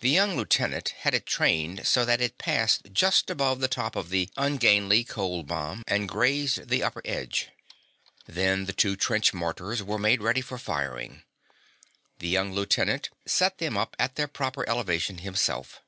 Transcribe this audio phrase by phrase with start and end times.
[0.00, 4.10] The young lieutenant had it trained so that it passed just above the top of
[4.10, 7.50] the ungainly cold bomb and grazed the upper edge.
[8.26, 11.22] Then the two trench mortars were made ready for firing.
[12.18, 15.80] The young lieutenant set them at their proper elevation himself.